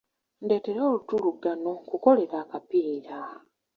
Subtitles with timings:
[0.43, 3.17] Ndeetera olutuluggano nkukolere akapiira.